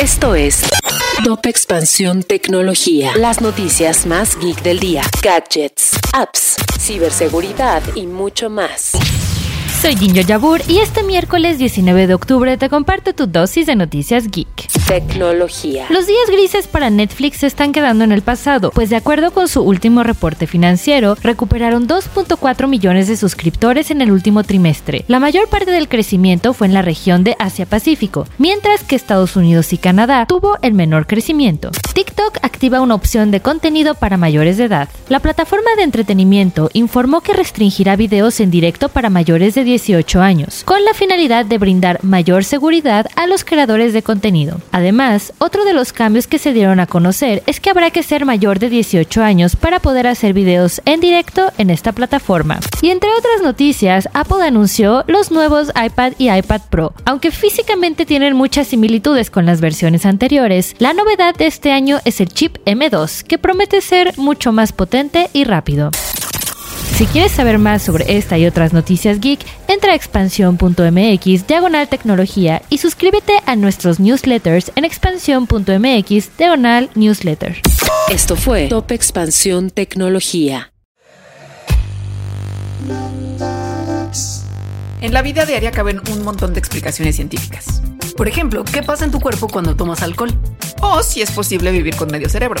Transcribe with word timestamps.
Esto 0.00 0.36
es 0.36 0.62
Top 1.24 1.44
Expansión 1.46 2.22
Tecnología. 2.22 3.10
Las 3.16 3.40
noticias 3.40 4.06
más 4.06 4.38
geek 4.38 4.62
del 4.62 4.78
día. 4.78 5.02
Gadgets, 5.20 5.98
apps, 6.12 6.54
ciberseguridad 6.78 7.82
y 7.96 8.06
mucho 8.06 8.50
más. 8.50 8.92
Soy 9.82 9.96
Ginger 9.96 10.24
Yabur 10.24 10.60
y 10.68 10.78
este 10.78 11.02
miércoles 11.02 11.58
19 11.58 12.06
de 12.06 12.14
octubre 12.14 12.56
te 12.56 12.68
comparto 12.68 13.14
tu 13.14 13.26
dosis 13.26 13.66
de 13.66 13.74
noticias 13.74 14.28
geek. 14.28 14.77
Tecnología. 14.88 15.84
Los 15.90 16.06
días 16.06 16.30
grises 16.30 16.66
para 16.66 16.88
Netflix 16.88 17.40
se 17.40 17.46
están 17.46 17.72
quedando 17.72 18.04
en 18.04 18.12
el 18.12 18.22
pasado, 18.22 18.70
pues 18.70 18.88
de 18.88 18.96
acuerdo 18.96 19.32
con 19.32 19.46
su 19.46 19.60
último 19.60 20.02
reporte 20.02 20.46
financiero, 20.46 21.14
recuperaron 21.22 21.86
2.4 21.86 22.66
millones 22.68 23.06
de 23.06 23.18
suscriptores 23.18 23.90
en 23.90 24.00
el 24.00 24.10
último 24.10 24.44
trimestre. 24.44 25.04
La 25.06 25.20
mayor 25.20 25.46
parte 25.50 25.72
del 25.72 25.90
crecimiento 25.90 26.54
fue 26.54 26.68
en 26.68 26.72
la 26.72 26.80
región 26.80 27.22
de 27.22 27.36
Asia-Pacífico, 27.38 28.26
mientras 28.38 28.82
que 28.82 28.96
Estados 28.96 29.36
Unidos 29.36 29.74
y 29.74 29.76
Canadá 29.76 30.24
tuvo 30.24 30.56
el 30.62 30.72
menor 30.72 31.06
crecimiento. 31.06 31.70
TikTok 31.92 32.38
activa 32.40 32.80
una 32.80 32.94
opción 32.94 33.30
de 33.30 33.40
contenido 33.40 33.94
para 33.94 34.16
mayores 34.16 34.56
de 34.56 34.64
edad. 34.64 34.88
La 35.10 35.20
plataforma 35.20 35.68
de 35.76 35.82
entretenimiento 35.82 36.70
informó 36.72 37.20
que 37.20 37.34
restringirá 37.34 37.94
videos 37.96 38.40
en 38.40 38.50
directo 38.50 38.88
para 38.88 39.10
mayores 39.10 39.54
de 39.54 39.64
18 39.64 40.22
años, 40.22 40.62
con 40.64 40.82
la 40.86 40.94
finalidad 40.94 41.44
de 41.44 41.58
brindar 41.58 42.02
mayor 42.02 42.44
seguridad 42.44 43.06
a 43.16 43.26
los 43.26 43.44
creadores 43.44 43.92
de 43.92 44.02
contenido. 44.02 44.62
Además, 44.78 45.32
otro 45.38 45.64
de 45.64 45.72
los 45.72 45.92
cambios 45.92 46.28
que 46.28 46.38
se 46.38 46.52
dieron 46.52 46.78
a 46.78 46.86
conocer 46.86 47.42
es 47.46 47.58
que 47.58 47.68
habrá 47.68 47.90
que 47.90 48.04
ser 48.04 48.24
mayor 48.24 48.60
de 48.60 48.70
18 48.70 49.24
años 49.24 49.56
para 49.56 49.80
poder 49.80 50.06
hacer 50.06 50.32
videos 50.32 50.80
en 50.84 51.00
directo 51.00 51.50
en 51.58 51.70
esta 51.70 51.90
plataforma. 51.90 52.60
Y 52.80 52.90
entre 52.90 53.10
otras 53.10 53.42
noticias, 53.42 54.08
Apple 54.12 54.46
anunció 54.46 55.02
los 55.08 55.32
nuevos 55.32 55.72
iPad 55.74 56.12
y 56.16 56.30
iPad 56.30 56.60
Pro. 56.70 56.92
Aunque 57.06 57.32
físicamente 57.32 58.06
tienen 58.06 58.36
muchas 58.36 58.68
similitudes 58.68 59.30
con 59.30 59.46
las 59.46 59.60
versiones 59.60 60.06
anteriores, 60.06 60.76
la 60.78 60.92
novedad 60.92 61.34
de 61.34 61.48
este 61.48 61.72
año 61.72 61.98
es 62.04 62.20
el 62.20 62.28
chip 62.28 62.58
M2, 62.64 63.24
que 63.24 63.36
promete 63.36 63.80
ser 63.80 64.16
mucho 64.16 64.52
más 64.52 64.72
potente 64.72 65.28
y 65.32 65.42
rápido. 65.42 65.90
Si 66.98 67.06
quieres 67.06 67.30
saber 67.30 67.60
más 67.60 67.82
sobre 67.82 68.16
esta 68.18 68.38
y 68.38 68.46
otras 68.46 68.72
noticias 68.72 69.20
geek, 69.20 69.38
entra 69.68 69.92
a 69.92 69.94
expansión.mx 69.94 71.46
diagonal 71.46 71.86
tecnología 71.86 72.60
y 72.70 72.78
suscríbete 72.78 73.34
a 73.46 73.54
nuestros 73.54 74.00
newsletters 74.00 74.72
en 74.74 74.84
expansión.mx 74.84 76.36
diagonal 76.36 76.90
newsletter. 76.96 77.62
Esto 78.08 78.34
fue 78.34 78.66
Top 78.66 78.90
Expansión 78.90 79.70
Tecnología. 79.70 80.72
En 85.00 85.12
la 85.12 85.22
vida 85.22 85.46
diaria 85.46 85.70
caben 85.70 86.00
un 86.10 86.24
montón 86.24 86.52
de 86.52 86.58
explicaciones 86.58 87.14
científicas. 87.14 87.80
Por 88.16 88.26
ejemplo, 88.26 88.64
¿qué 88.64 88.82
pasa 88.82 89.04
en 89.04 89.12
tu 89.12 89.20
cuerpo 89.20 89.46
cuando 89.46 89.76
tomas 89.76 90.02
alcohol? 90.02 90.36
O 90.80 91.04
si 91.04 91.22
es 91.22 91.30
posible 91.30 91.70
vivir 91.70 91.94
con 91.94 92.10
medio 92.10 92.28
cerebro. 92.28 92.60